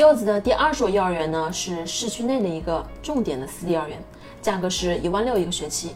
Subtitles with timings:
[0.00, 4.02] 柚子的第二所幼儿园呢，是市区内的一个重点的私立幼儿园，
[4.40, 5.94] 价格是一万六一个学期。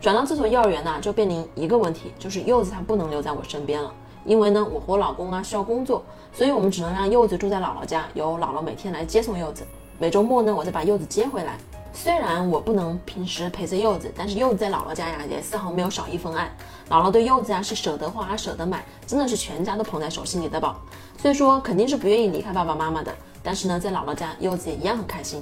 [0.00, 3.92] 转到这所幼儿园呢，就面临一个问题，就是柚子它不能留在我身边了，
[4.24, 6.02] 因为呢，我和我老公啊需要工作，
[6.32, 9.62] 所以我们只能让柚子住在姥姥家，由姥姥每天来接送柚子。
[9.98, 11.58] 每周末呢，我再把柚子接回来。
[11.92, 16.50] 虽然我不能平时陪着柚子，但是柚子在姥姥家呀，也丝毫没有少一分爱。
[16.88, 20.80] 姥姥对柚子呀是舍得花舍得买，真的是全家都捧在手心里的宝。
[21.20, 23.14] 所以说肯定是不愿意离开爸爸妈妈的。
[23.44, 25.40] 但是呢，在姥姥家，柚子也一样很开心。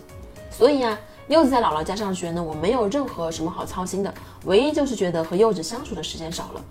[0.51, 0.99] 所以啊，
[1.29, 4.13] 柚子在姥姥家上学呢，我没有任何什么好操心的，
[4.45, 6.63] 唯一就是觉得和柚子相处的时间少了。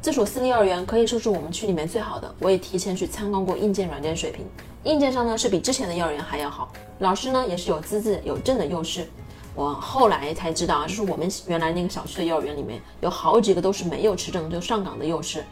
[0.00, 4.46] 这所私立幼儿园可以说是我们区里面最好的，我也提前去参观过硬件、软件水平。
[4.84, 9.06] 硬件上呢，是比之前的幼儿园还要好，老师呢也是有资质、有证的幼师。
[9.54, 15.44] 我后来才知道啊，就是我们原来那个小区的幼儿园里面有好几个都是没有持证就上岗的幼师。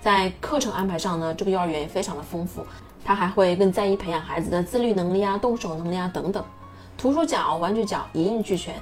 [0.00, 2.64] 在课程安排上呢，这个幼儿园也非常的丰富。
[3.04, 6.44] 他还会更在意培养孩子的自律能力啊、动手能力啊等等。
[6.96, 8.74] 图书角、玩具角一应俱全。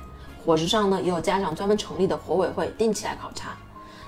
[0.45, 3.57] 伙食上呢，也有家长专门成立的伙委会定期来考察。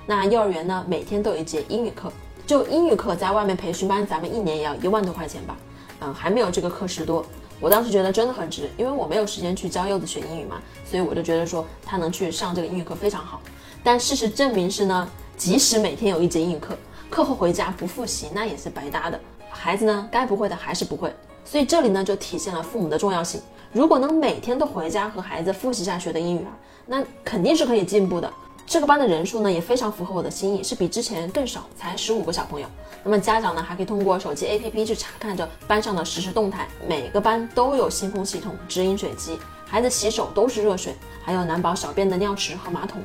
[0.07, 2.13] 那幼儿园呢，每天都有一节英语课。
[2.47, 5.57] 就英语课，在外面培训班，咱们一年也要一万多块钱吧？
[6.01, 7.25] 嗯，还没有这个课时多。
[7.61, 13.41] 我当时觉得真的很值，因为我没有时间去教柚子学英语嘛，所以我就觉得说他能去上这个英语课非常好。
[13.85, 16.77] 但事实证明是呢，即使每天有一节英语课，
[17.09, 19.21] 课后回家不复习，那也是白搭的。
[19.53, 21.15] 孩子呢，该不会的还是不会，
[21.45, 23.41] 所以这里呢就体现了父母的重要性。
[23.73, 26.51] 如果能每天都回家和孩子复习一下学的英语啊，
[26.87, 28.31] 那肯定是可以进步的。
[28.67, 32.67] 这个班的人数呢也非常符合我的心意，是比之前更少，才十五个小朋友。
[33.05, 36.67] 那么家长呢还可以通过手机 APP 去查看着班上的实时动态。
[36.89, 43.01] 每个班都有新风系统、直饮水机，孩子洗手都是热水，还有难保小便的尿池和马桶。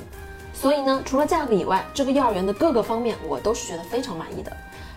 [0.59, 4.51] 所以呢，除了价格以外，这个幼儿园的各个方面我都是觉得非常满意的。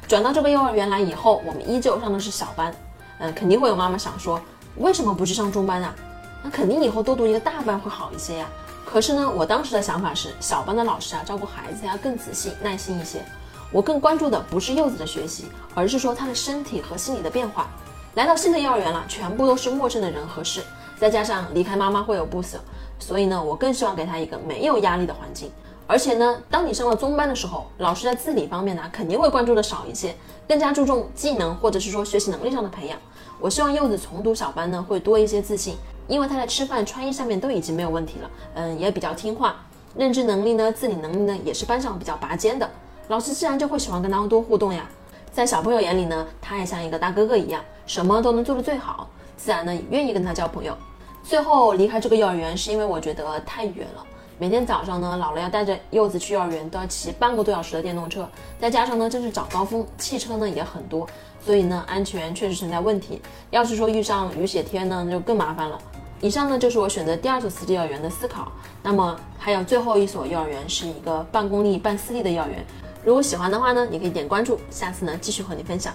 [0.09, 2.75] 转到这个幼儿园来以后，我们依旧上的是小班，
[3.19, 4.41] 嗯，肯定会有妈妈想说，
[4.77, 5.95] 为什么不去上中班啊？
[6.43, 8.47] 那肯定以后多读一个大班会好一些呀。
[8.87, 13.23] 可是呢，我当时的想法是，小班的老师啊，照顾孩子要更仔细、耐心一些。
[13.71, 17.69] 我更关注的不是柚子的学习，而是说他的身体和心理的变化。
[18.15, 20.63] 来到新的幼儿园了，全部都是陌生的人和事，
[21.01, 22.59] 再加上离开妈妈会有不舍，
[22.99, 25.51] 所以呢，我更希望给他一个没有压力的环境。
[25.87, 30.15] 而且呢，当你上了中班的时候，老师在自理方面呢，肯定会关注的少一些，
[30.47, 32.99] 更加注重技能或者是说学习能力上的培养。
[33.41, 35.75] 我希望柚子重读小班呢，会多一些自信，
[36.07, 39.57] 因为他在吃饭、穿衣上面都已经没有问题了，嗯，也比较听话，
[39.97, 42.69] 认知能力呢、自理能力呢，也是班上比较拔尖的，
[43.09, 44.87] 老师自然就会喜欢跟他多互动呀。
[45.33, 50.77] 在小朋友眼里呢，他也像一个大哥哥一样，什么都能做得最好，自然呢也愿意跟他交朋友。
[51.23, 54.05] 最后离开这个幼儿园，是因为我觉得太远了。
[54.39, 58.27] 每天早上呢，姥姥要带着柚子去幼儿园，都要骑半个多小时的电动车，
[58.59, 61.07] 再加上呢，正是早高峰，汽车呢也很多，
[61.45, 63.21] 所以呢，安全确实存在问题。
[63.51, 65.79] 要是说遇上雨雪天呢，那就更麻烦了。
[66.23, 68.51] 以上呢就是我选择第二所私立幼儿园的思考。
[68.83, 72.65] 那么还有最后一所幼儿园是一个半公立半私立的幼儿园。
[73.05, 75.95] 如果喜欢的话呢，你可以点关注，下次呢继续和你分享。